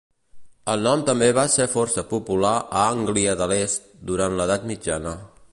El 0.71 0.85
nom 0.87 1.03
també 1.09 1.27
va 1.39 1.43
ser 1.57 1.67
força 1.75 2.05
popular 2.15 2.55
a 2.81 2.87
Ànglia 2.95 3.39
de 3.43 3.51
l'Est 3.53 3.89
durant 4.13 4.39
l'edat 4.41 4.71
mitjana. 4.73 5.19